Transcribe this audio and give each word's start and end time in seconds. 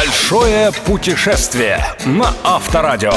Большое 0.00 0.72
путешествие 0.86 1.84
на 2.06 2.32
Авторадио. 2.42 3.12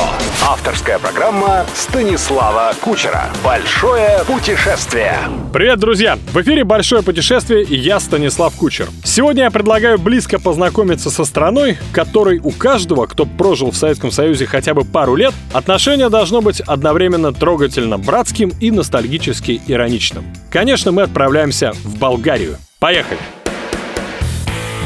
Авторская 0.46 1.00
программа 1.00 1.66
Станислава 1.74 2.74
Кучера. 2.82 3.30
Большое 3.42 4.20
путешествие. 4.28 5.18
Привет, 5.54 5.80
друзья! 5.80 6.20
В 6.34 6.42
эфире 6.42 6.66
«Большое 6.66 7.02
путешествие» 7.02 7.64
и 7.64 7.78
я, 7.78 8.02
Станислав 8.02 8.54
Кучер. 8.56 8.90
Сегодня 9.06 9.44
я 9.44 9.52
предлагаю 9.52 9.98
близко 9.98 10.40
познакомиться 10.40 11.10
со 11.10 11.24
страной, 11.24 11.78
которой 11.94 12.40
у 12.44 12.52
каждого, 12.52 13.06
кто 13.06 13.26
прожил 13.26 13.72
в 13.72 13.78
Советском 13.78 14.12
Союзе 14.12 14.46
хотя 14.46 14.74
бы 14.74 14.84
пару 14.84 15.16
лет, 15.16 15.34
отношение 15.54 16.10
должно 16.10 16.42
быть 16.42 16.60
одновременно 16.60 17.32
трогательно 17.32 17.98
братским 17.98 18.52
и 18.60 18.72
ностальгически 18.72 19.62
ироничным. 19.68 20.26
Конечно, 20.52 20.92
мы 20.92 21.04
отправляемся 21.04 21.72
в 21.86 21.98
Болгарию. 21.98 22.58
Поехали! 22.80 23.20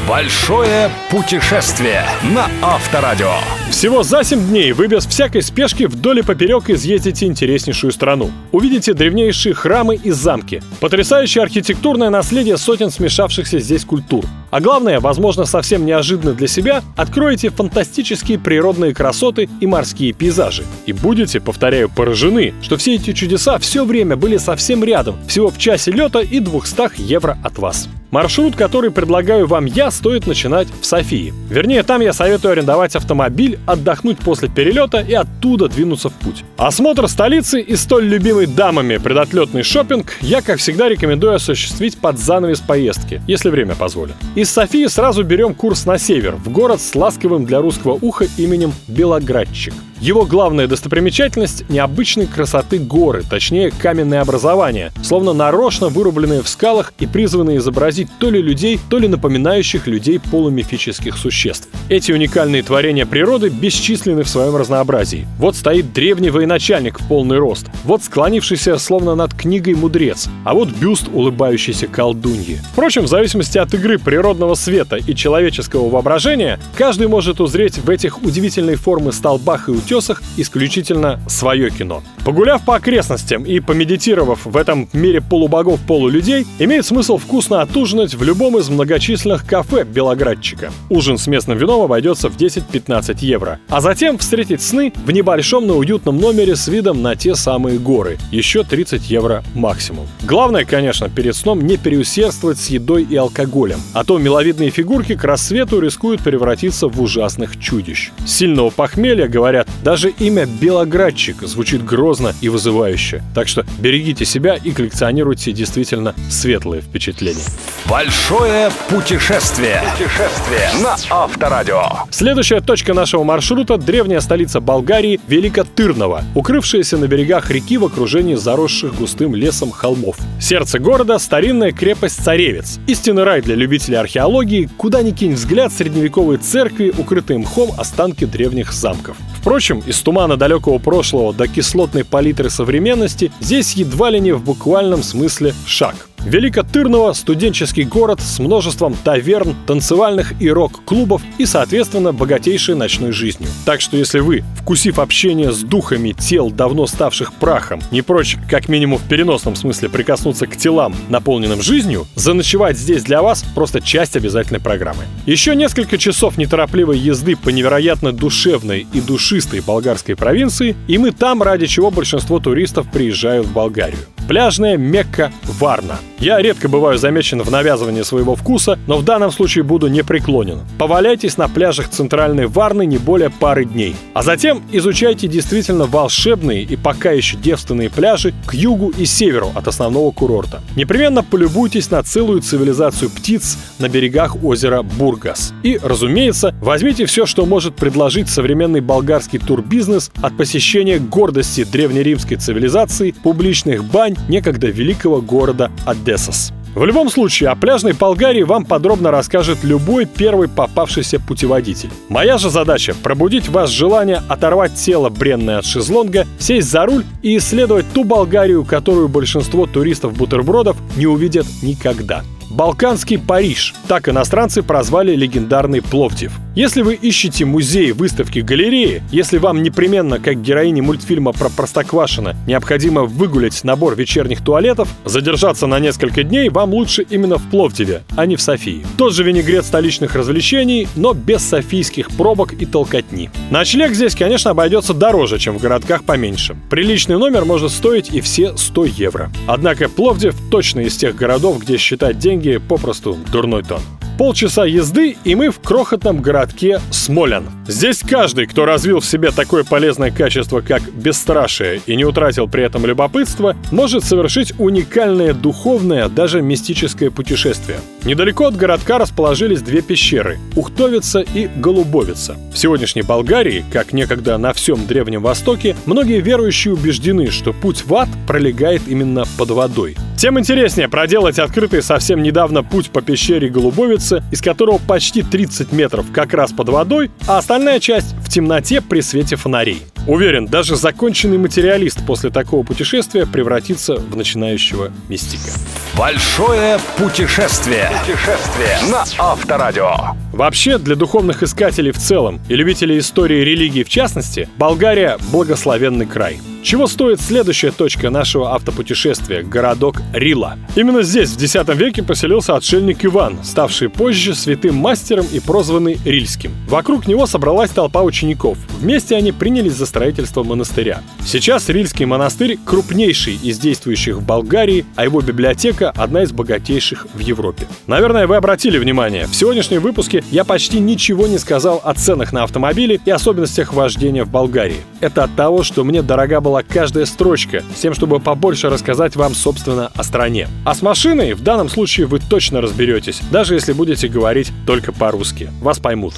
Большое 0.08 0.90
путешествие 1.10 2.02
на 2.22 2.48
Авторадио. 2.62 3.57
Всего 3.70 4.02
за 4.02 4.24
7 4.24 4.48
дней 4.48 4.72
вы 4.72 4.88
без 4.88 5.06
всякой 5.06 5.42
спешки 5.42 5.84
вдоль 5.84 6.20
и 6.20 6.22
поперек 6.22 6.70
изъездите 6.70 7.26
интереснейшую 7.26 7.92
страну. 7.92 8.30
Увидите 8.50 8.94
древнейшие 8.94 9.54
храмы 9.54 9.94
и 9.94 10.10
замки, 10.10 10.62
потрясающее 10.80 11.42
архитектурное 11.42 12.10
наследие 12.10 12.56
сотен 12.56 12.90
смешавшихся 12.90 13.60
здесь 13.60 13.84
культур. 13.84 14.24
А 14.50 14.60
главное, 14.60 14.98
возможно, 14.98 15.44
совсем 15.44 15.84
неожиданно 15.84 16.32
для 16.32 16.48
себя, 16.48 16.82
откроете 16.96 17.50
фантастические 17.50 18.38
природные 18.38 18.94
красоты 18.94 19.48
и 19.60 19.66
морские 19.66 20.12
пейзажи. 20.12 20.64
И 20.86 20.92
будете, 20.92 21.38
повторяю, 21.38 21.90
поражены, 21.90 22.54
что 22.62 22.78
все 22.78 22.94
эти 22.94 23.12
чудеса 23.12 23.58
все 23.58 23.84
время 23.84 24.16
были 24.16 24.38
совсем 24.38 24.82
рядом, 24.82 25.16
всего 25.28 25.50
в 25.50 25.58
часе 25.58 25.92
лета 25.92 26.20
и 26.20 26.40
200 26.40 27.00
евро 27.02 27.38
от 27.44 27.58
вас. 27.58 27.88
Маршрут, 28.10 28.56
который 28.56 28.90
предлагаю 28.90 29.46
вам 29.46 29.66
я, 29.66 29.90
стоит 29.90 30.26
начинать 30.26 30.68
в 30.80 30.86
Софии. 30.86 31.34
Вернее, 31.50 31.82
там 31.82 32.00
я 32.00 32.14
советую 32.14 32.52
арендовать 32.52 32.96
автомобиль, 32.96 33.57
отдохнуть 33.66 34.18
после 34.18 34.48
перелета 34.48 35.00
и 35.00 35.14
оттуда 35.14 35.68
двинуться 35.68 36.08
в 36.08 36.14
путь. 36.14 36.44
Осмотр 36.56 37.08
столицы 37.08 37.60
и 37.60 37.76
столь 37.76 38.06
любимый 38.06 38.46
дамами 38.46 38.96
предотлетный 38.96 39.62
шопинг 39.62 40.14
я, 40.20 40.42
как 40.42 40.58
всегда, 40.58 40.88
рекомендую 40.88 41.34
осуществить 41.34 41.98
под 41.98 42.18
занавес 42.18 42.60
поездки, 42.60 43.22
если 43.26 43.50
время 43.50 43.74
позволит. 43.74 44.14
Из 44.34 44.50
Софии 44.50 44.86
сразу 44.86 45.24
берем 45.24 45.54
курс 45.54 45.86
на 45.86 45.98
север, 45.98 46.36
в 46.36 46.50
город 46.50 46.80
с 46.80 46.94
ласковым 46.94 47.44
для 47.44 47.60
русского 47.60 47.98
уха 48.00 48.26
именем 48.36 48.72
Белоградчик. 48.86 49.74
Его 50.00 50.24
главная 50.24 50.68
достопримечательность– 50.68 51.64
необычной 51.68 52.26
красоты 52.26 52.78
горы, 52.78 53.24
точнее 53.28 53.72
каменные 53.72 54.20
образования, 54.20 54.92
словно 55.02 55.32
нарочно 55.32 55.88
вырубленные 55.88 56.40
в 56.42 56.48
скалах 56.48 56.92
и 57.00 57.06
призванные 57.06 57.58
изобразить 57.58 58.08
то 58.20 58.30
ли 58.30 58.40
людей, 58.40 58.78
то 58.88 58.98
ли 58.98 59.08
напоминающих 59.08 59.88
людей 59.88 60.20
полумифических 60.20 61.16
существ. 61.16 61.68
Эти 61.88 62.12
уникальные 62.12 62.62
творения 62.62 63.06
природы 63.06 63.48
бесчисленны 63.48 64.22
в 64.22 64.28
своем 64.28 64.54
разнообразии. 64.54 65.26
Вот 65.36 65.56
стоит 65.56 65.92
древний 65.92 66.30
военачальник 66.30 67.00
в 67.00 67.08
полный 67.08 67.38
рост, 67.38 67.66
вот 67.82 68.04
склонившийся 68.04 68.78
словно 68.78 69.16
над 69.16 69.34
книгой 69.34 69.74
мудрец, 69.74 70.28
а 70.44 70.54
вот 70.54 70.68
бюст 70.68 71.08
улыбающейся 71.12 71.88
колдуньи. 71.88 72.60
Впрочем, 72.72 73.02
в 73.02 73.08
зависимости 73.08 73.58
от 73.58 73.74
игры 73.74 73.98
природного 73.98 74.54
света 74.54 74.96
и 74.96 75.14
человеческого 75.16 75.88
воображения, 75.88 76.60
каждый 76.76 77.08
может 77.08 77.40
узреть 77.40 77.78
в 77.78 77.90
этих 77.90 78.22
удивительной 78.22 78.76
формы 78.76 79.12
столбах 79.12 79.68
и 79.68 79.72
утесах 79.88 80.22
исключительно 80.36 81.18
свое 81.28 81.70
кино. 81.70 82.02
Погуляв 82.28 82.62
по 82.62 82.76
окрестностям 82.76 83.44
и 83.44 83.58
помедитировав 83.58 84.44
в 84.44 84.54
этом 84.54 84.86
мире 84.92 85.22
полубогов 85.22 85.80
полулюдей, 85.80 86.46
имеет 86.58 86.84
смысл 86.84 87.16
вкусно 87.16 87.62
отужинать 87.62 88.12
в 88.12 88.22
любом 88.22 88.58
из 88.58 88.68
многочисленных 88.68 89.46
кафе 89.46 89.84
Белоградчика. 89.84 90.70
Ужин 90.90 91.16
с 91.16 91.26
местным 91.26 91.56
вином 91.56 91.80
обойдется 91.80 92.28
в 92.28 92.36
10-15 92.36 93.16
евро. 93.22 93.60
А 93.70 93.80
затем 93.80 94.18
встретить 94.18 94.60
сны 94.60 94.92
в 95.06 95.10
небольшом, 95.10 95.66
но 95.66 95.78
уютном 95.78 96.18
номере 96.18 96.54
с 96.54 96.68
видом 96.68 97.00
на 97.00 97.16
те 97.16 97.34
самые 97.34 97.78
горы. 97.78 98.18
Еще 98.30 98.62
30 98.62 99.10
евро 99.10 99.42
максимум. 99.54 100.06
Главное, 100.20 100.66
конечно, 100.66 101.08
перед 101.08 101.34
сном 101.34 101.66
не 101.66 101.78
переусердствовать 101.78 102.58
с 102.58 102.68
едой 102.68 103.04
и 103.04 103.16
алкоголем, 103.16 103.80
а 103.94 104.04
то 104.04 104.18
миловидные 104.18 104.68
фигурки 104.68 105.14
к 105.14 105.24
рассвету 105.24 105.80
рискуют 105.80 106.20
превратиться 106.20 106.88
в 106.88 107.00
ужасных 107.00 107.58
чудищ. 107.58 108.10
Сильного 108.26 108.68
похмелья, 108.68 109.28
говорят, 109.28 109.66
даже 109.82 110.10
имя 110.10 110.44
Белоградчик 110.60 111.40
звучит 111.40 111.82
грозно 111.82 112.17
и 112.40 112.48
вызывающе. 112.48 113.22
Так 113.34 113.48
что 113.48 113.64
берегите 113.78 114.24
себя 114.24 114.54
и 114.56 114.70
коллекционируйте 114.70 115.52
действительно 115.52 116.14
светлые 116.30 116.82
впечатления. 116.82 117.44
Большое 117.88 118.70
путешествие. 118.88 119.82
Путешествие 119.92 120.68
на 120.82 120.96
Авторадио. 121.10 121.82
Следующая 122.10 122.60
точка 122.60 122.94
нашего 122.94 123.24
маршрута– 123.24 123.76
древняя 123.78 124.20
столица 124.20 124.60
Болгарии 124.60 125.20
Великотырново, 125.28 126.24
укрывшаяся 126.34 126.98
на 126.98 127.06
берегах 127.06 127.50
реки 127.50 127.78
в 127.78 127.84
окружении 127.84 128.34
заросших 128.34 128.94
густым 128.94 129.34
лесом 129.34 129.70
холмов. 129.70 130.16
Сердце 130.40 130.78
города– 130.78 131.18
старинная 131.20 131.72
крепость 131.72 132.22
Царевец. 132.22 132.78
Истинный 132.86 133.24
рай 133.24 133.42
для 133.42 133.54
любителей 133.54 133.96
археологии, 133.96 134.68
куда 134.76 135.02
ни 135.02 135.10
кинь 135.12 135.34
взгляд 135.34 135.72
средневековые 135.72 136.38
церкви, 136.38 136.92
укрытые 136.96 137.38
мхом 137.38 137.72
останки 137.78 138.24
древних 138.24 138.72
замков. 138.72 139.16
Впрочем, 139.48 139.78
из 139.86 139.98
тумана 140.02 140.36
далекого 140.36 140.76
прошлого 140.76 141.32
до 141.32 141.48
кислотной 141.48 142.04
палитры 142.04 142.50
современности 142.50 143.32
здесь 143.40 143.72
едва 143.72 144.10
ли 144.10 144.20
не 144.20 144.32
в 144.32 144.44
буквальном 144.44 145.02
смысле 145.02 145.54
шаг. 145.64 146.07
Великотырново– 146.24 147.12
студенческий 147.14 147.84
город 147.84 148.20
с 148.20 148.38
множеством 148.38 148.96
таверн, 149.04 149.54
танцевальных 149.66 150.40
и 150.40 150.50
рок-клубов 150.50 151.22
и, 151.38 151.46
соответственно, 151.46 152.12
богатейшей 152.12 152.74
ночной 152.74 153.12
жизнью. 153.12 153.48
Так 153.64 153.80
что 153.80 153.96
если 153.96 154.20
вы, 154.20 154.44
вкусив 154.56 154.98
общение 154.98 155.52
с 155.52 155.60
духами 155.60 156.12
тел, 156.12 156.50
давно 156.50 156.86
ставших 156.86 157.32
прахом, 157.34 157.80
не 157.90 158.02
прочь, 158.02 158.36
как 158.50 158.68
минимум 158.68 158.98
в 158.98 159.08
переносном 159.08 159.56
смысле, 159.56 159.88
прикоснуться 159.88 160.46
к 160.46 160.56
телам, 160.56 160.94
наполненным 161.08 161.62
жизнью, 161.62 162.06
заночевать 162.14 162.76
здесь 162.76 163.02
для 163.02 163.22
вас 163.22 163.44
просто 163.54 163.80
часть 163.80 164.16
обязательной 164.16 164.60
программы. 164.60 165.04
Еще 165.26 165.54
несколько 165.54 165.98
часов 165.98 166.36
неторопливой 166.36 166.98
езды 166.98 167.36
по 167.36 167.50
невероятно 167.50 168.12
душевной 168.12 168.86
и 168.92 169.00
душистой 169.00 169.60
болгарской 169.60 170.16
провинции, 170.16 170.76
и 170.88 170.98
мы 170.98 171.12
там, 171.12 171.42
ради 171.42 171.66
чего 171.66 171.90
большинство 171.90 172.38
туристов 172.40 172.90
приезжают 172.90 173.46
в 173.46 173.52
Болгарию. 173.52 173.98
Пляжная 174.28 174.76
Мекка 174.76 175.32
Варна. 175.44 175.96
Я 176.20 176.42
редко 176.42 176.68
бываю 176.68 176.98
замечен 176.98 177.40
в 177.42 177.50
навязывании 177.50 178.02
своего 178.02 178.34
вкуса, 178.34 178.76
но 178.88 178.98
в 178.98 179.04
данном 179.04 179.30
случае 179.30 179.62
буду 179.62 179.86
непреклонен. 179.86 180.62
Поваляйтесь 180.76 181.36
на 181.36 181.48
пляжах 181.48 181.88
центральной 181.90 182.46
Варны 182.46 182.86
не 182.86 182.98
более 182.98 183.30
пары 183.30 183.64
дней. 183.64 183.94
А 184.14 184.22
затем 184.24 184.62
изучайте 184.72 185.28
действительно 185.28 185.86
волшебные 185.86 186.64
и 186.64 186.74
пока 186.74 187.12
еще 187.12 187.36
девственные 187.36 187.88
пляжи 187.88 188.34
к 188.46 188.54
югу 188.54 188.92
и 188.98 189.04
северу 189.04 189.52
от 189.54 189.68
основного 189.68 190.10
курорта. 190.10 190.60
Непременно 190.74 191.22
полюбуйтесь 191.22 191.90
на 191.92 192.02
целую 192.02 192.40
цивилизацию 192.40 193.10
птиц 193.10 193.56
на 193.78 193.88
берегах 193.88 194.42
озера 194.42 194.82
Бургас. 194.82 195.52
И, 195.62 195.78
разумеется, 195.80 196.52
возьмите 196.60 197.06
все, 197.06 197.26
что 197.26 197.46
может 197.46 197.76
предложить 197.76 198.28
современный 198.28 198.80
болгарский 198.80 199.38
турбизнес 199.38 200.10
от 200.20 200.36
посещения 200.36 200.98
гордости 200.98 201.62
древнеримской 201.62 202.38
цивилизации, 202.38 203.14
публичных 203.22 203.84
бань 203.84 204.16
некогда 204.28 204.66
великого 204.66 205.22
города 205.22 205.70
Одессас. 206.08 206.52
В 206.74 206.84
любом 206.84 207.10
случае, 207.10 207.50
о 207.50 207.56
пляжной 207.56 207.92
Болгарии 207.92 208.42
вам 208.42 208.64
подробно 208.64 209.10
расскажет 209.10 209.64
любой 209.64 210.06
первый 210.06 210.48
попавшийся 210.48 211.18
путеводитель. 211.18 211.90
Моя 212.08 212.38
же 212.38 212.50
задача– 212.50 212.94
пробудить 213.02 213.48
в 213.48 213.52
вас 213.52 213.70
желание 213.70 214.22
оторвать 214.28 214.74
тело 214.74 215.08
бренное 215.08 215.58
от 215.58 215.66
шезлонга, 215.66 216.26
сесть 216.38 216.70
за 216.70 216.86
руль 216.86 217.04
и 217.22 217.36
исследовать 217.36 217.86
ту 217.92 218.04
Болгарию, 218.04 218.64
которую 218.64 219.08
большинство 219.08 219.66
туристов-бутербродов 219.66 220.76
не 220.96 221.06
увидят 221.06 221.46
никогда. 221.62 222.22
Балканский 222.50 223.18
Париж. 223.18 223.74
Так 223.88 224.08
иностранцы 224.08 224.62
прозвали 224.62 225.14
легендарный 225.14 225.82
Пловдив. 225.82 226.32
Если 226.54 226.82
вы 226.82 226.94
ищете 226.94 227.44
музеи, 227.44 227.92
выставки, 227.92 228.40
галереи, 228.40 229.02
если 229.12 229.38
вам 229.38 229.62
непременно, 229.62 230.18
как 230.18 230.42
героине 230.42 230.82
мультфильма 230.82 231.32
про 231.32 231.50
Простоквашино, 231.50 232.34
необходимо 232.48 233.04
выгулять 233.04 233.62
набор 233.62 233.94
вечерних 233.94 234.42
туалетов, 234.42 234.88
задержаться 235.04 235.68
на 235.68 235.78
несколько 235.78 236.24
дней 236.24 236.48
вам 236.48 236.74
лучше 236.74 237.06
именно 237.08 237.36
в 237.38 237.48
Пловдиве, 237.48 238.02
а 238.16 238.26
не 238.26 238.34
в 238.34 238.40
Софии. 238.40 238.84
Тот 238.96 239.14
же 239.14 239.22
винегрет 239.22 239.64
столичных 239.66 240.16
развлечений, 240.16 240.88
но 240.96 241.12
без 241.12 241.44
софийских 241.44 242.10
пробок 242.10 242.54
и 242.54 242.66
толкотни. 242.66 243.30
Ночлег 243.50 243.92
здесь, 243.92 244.16
конечно, 244.16 244.50
обойдется 244.50 244.94
дороже, 244.94 245.38
чем 245.38 245.58
в 245.58 245.62
городках 245.62 246.02
поменьше. 246.02 246.56
Приличный 246.70 247.18
номер 247.18 247.44
может 247.44 247.70
стоить 247.70 248.12
и 248.12 248.20
все 248.20 248.56
100 248.56 248.84
евро. 248.84 249.30
Однако 249.46 249.88
Пловдив 249.88 250.34
точно 250.50 250.80
из 250.80 250.96
тех 250.96 251.14
городов, 251.14 251.60
где 251.60 251.76
считать 251.76 252.18
деньги 252.18 252.37
попросту 252.58 253.16
дурной 253.32 253.62
тон. 253.62 253.80
Полчаса 254.18 254.66
езды, 254.66 255.16
и 255.22 255.36
мы 255.36 255.50
в 255.50 255.60
крохотном 255.60 256.20
городке 256.20 256.80
Смолян. 256.90 257.44
Здесь 257.68 258.00
каждый, 258.00 258.48
кто 258.48 258.64
развил 258.64 258.98
в 258.98 259.06
себе 259.06 259.30
такое 259.30 259.62
полезное 259.62 260.10
качество, 260.10 260.60
как 260.60 260.82
бесстрашие, 260.92 261.80
и 261.86 261.94
не 261.94 262.04
утратил 262.04 262.48
при 262.48 262.64
этом 262.64 262.84
любопытство, 262.84 263.54
может 263.70 264.02
совершить 264.02 264.54
уникальное 264.58 265.34
духовное, 265.34 266.08
даже 266.08 266.42
мистическое 266.42 267.12
путешествие. 267.12 267.78
Недалеко 268.04 268.46
от 268.46 268.56
городка 268.56 268.98
расположились 268.98 269.62
две 269.62 269.82
пещеры– 269.82 270.38
Ухтовица 270.56 271.20
и 271.20 271.46
Голубовица. 271.46 272.36
В 272.52 272.58
сегодняшней 272.58 273.02
Болгарии, 273.02 273.64
как 273.72 273.92
некогда 273.92 274.36
на 274.36 274.52
всем 274.52 274.84
Древнем 274.88 275.22
Востоке, 275.22 275.76
многие 275.86 276.20
верующие 276.20 276.74
убеждены, 276.74 277.30
что 277.30 277.52
путь 277.52 277.84
в 277.86 277.94
ад 277.94 278.08
пролегает 278.26 278.82
именно 278.88 279.26
под 279.36 279.50
водой. 279.50 279.96
Тем 280.18 280.36
интереснее 280.36 280.88
проделать 280.88 281.38
открытый 281.38 281.80
совсем 281.80 282.24
недавно 282.24 282.64
путь 282.64 282.90
по 282.90 283.00
пещере 283.00 283.48
Голубовицы, 283.48 284.24
из 284.32 284.42
которого 284.42 284.78
почти 284.78 285.22
30 285.22 285.70
метров 285.70 286.06
как 286.12 286.34
раз 286.34 286.50
под 286.50 286.70
водой, 286.70 287.12
а 287.28 287.38
остальная 287.38 287.78
часть 287.78 288.16
в 288.16 288.28
темноте 288.28 288.80
при 288.80 289.00
свете 289.00 289.36
фонарей. 289.36 289.80
Уверен, 290.08 290.46
даже 290.46 290.74
законченный 290.74 291.38
материалист 291.38 292.04
после 292.04 292.30
такого 292.30 292.64
путешествия 292.64 293.26
превратится 293.26 293.94
в 293.94 294.16
начинающего 294.16 294.90
мистика. 295.08 295.52
Большое 295.96 296.80
путешествие. 296.96 297.88
Путешествие 298.00 298.76
на 298.90 299.04
Авторадио. 299.18 300.16
Вообще, 300.32 300.78
для 300.78 300.96
духовных 300.96 301.44
искателей 301.44 301.92
в 301.92 301.98
целом 301.98 302.40
и 302.48 302.56
любителей 302.56 302.98
истории 302.98 303.44
религии 303.44 303.84
в 303.84 303.88
частности, 303.88 304.48
Болгария– 304.56 305.16
благословенный 305.30 306.06
край. 306.06 306.40
Чего 306.68 306.86
стоит 306.86 307.18
следующая 307.18 307.70
точка 307.70 308.10
нашего 308.10 308.54
автопутешествия– 308.54 309.42
городок 309.42 310.02
Рила. 310.12 310.58
Именно 310.76 311.02
здесь 311.02 311.30
в 311.30 311.42
X 311.42 311.56
веке 311.74 312.02
поселился 312.02 312.56
отшельник 312.56 313.06
Иван, 313.06 313.38
ставший 313.42 313.88
позже 313.88 314.34
святым 314.34 314.74
мастером 314.74 315.24
и 315.32 315.40
прозванный 315.40 315.98
Рильским. 316.04 316.52
Вокруг 316.68 317.06
него 317.06 317.24
собралась 317.24 317.70
толпа 317.70 318.02
учеников. 318.02 318.58
Вместе 318.80 319.16
они 319.16 319.32
принялись 319.32 319.76
за 319.76 319.86
строительство 319.86 320.42
монастыря. 320.42 321.00
Сейчас 321.24 321.70
Рильский 321.70 322.04
монастырь– 322.04 322.58
крупнейший 322.66 323.38
из 323.42 323.58
действующих 323.58 324.16
в 324.16 324.26
Болгарии, 324.26 324.84
а 324.94 325.04
его 325.04 325.22
библиотека– 325.22 325.90
одна 325.96 326.24
из 326.24 326.32
богатейших 326.32 327.06
в 327.14 327.18
Европе. 327.20 327.66
Наверное, 327.86 328.26
вы 328.26 328.36
обратили 328.36 328.76
внимание, 328.76 329.26
в 329.26 329.34
сегодняшнем 329.34 329.80
выпуске 329.80 330.22
я 330.30 330.44
почти 330.44 330.80
ничего 330.80 331.28
не 331.28 331.38
сказал 331.38 331.80
о 331.82 331.94
ценах 331.94 332.34
на 332.34 332.42
автомобили 332.42 333.00
и 333.06 333.10
особенностях 333.10 333.72
вождения 333.72 334.24
в 334.24 334.28
Болгарии. 334.28 334.82
Это 335.00 335.24
от 335.24 335.34
того, 335.34 335.62
что 335.62 335.82
мне 335.82 336.02
дорога 336.02 336.42
была 336.58 336.62
каждая 336.62 337.06
строчка, 337.06 337.62
с 337.74 337.80
тем, 337.80 337.94
чтобы 337.94 338.20
побольше 338.20 338.68
рассказать 338.68 339.16
вам, 339.16 339.34
собственно, 339.34 339.90
о 339.94 340.02
стране. 340.02 340.48
А 340.64 340.74
с 340.74 340.82
машиной 340.82 341.34
в 341.34 341.42
данном 341.42 341.68
случае 341.68 342.06
вы 342.06 342.18
точно 342.18 342.60
разберетесь, 342.60 343.20
даже 343.30 343.54
если 343.54 343.72
будете 343.72 344.08
говорить 344.08 344.50
только 344.66 344.92
по-русски. 344.92 345.50
Вас 345.60 345.78
поймут. 345.78 346.14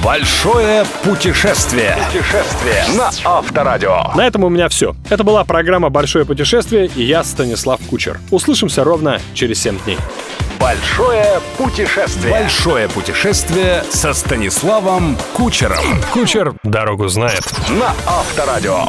Большое 0.00 0.84
путешествие. 1.02 1.96
Путешествие 2.12 2.84
на 2.96 3.10
Авторадио. 3.24 4.12
На 4.14 4.26
этом 4.26 4.44
у 4.44 4.48
меня 4.48 4.68
все. 4.68 4.94
Это 5.08 5.24
была 5.24 5.44
программа 5.44 5.88
«Большое 5.90 6.24
путешествие» 6.24 6.90
и 6.94 7.02
я, 7.02 7.24
Станислав 7.24 7.80
Кучер. 7.88 8.20
Услышимся 8.30 8.84
ровно 8.84 9.20
через 9.34 9.60
7 9.62 9.78
дней. 9.84 9.96
Большое 10.60 11.40
путешествие. 11.56 12.32
Большое 12.32 12.88
путешествие 12.88 13.84
со 13.90 14.12
Станиславом 14.12 15.16
Кучером. 15.32 15.84
Кучер 16.12 16.54
дорогу 16.64 17.06
знает. 17.08 17.44
На 17.68 17.94
Авторадио. 18.06 18.86